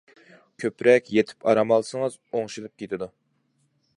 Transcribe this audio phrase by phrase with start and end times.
[0.63, 3.11] كۆپرەك يېتىپ ئارام ئالسىڭىز ئوڭشىلىپ كېتىدۇ.